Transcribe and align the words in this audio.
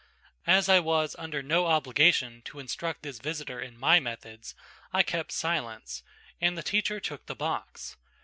As 0.47 0.67
I 0.67 0.79
was 0.79 1.15
under 1.19 1.43
no 1.43 1.67
obligation 1.67 2.41
to 2.45 2.57
instruct 2.57 3.03
this 3.03 3.19
visitor 3.19 3.61
in 3.61 3.77
my 3.77 3.99
methods, 3.99 4.55
I 4.91 5.03
kept 5.03 5.31
silence, 5.31 6.01
and 6.41 6.57
the 6.57 6.63
teacher 6.63 6.99
took 6.99 7.27
the 7.27 7.35
box. 7.35 7.97